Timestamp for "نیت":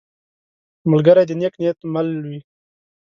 1.61-1.77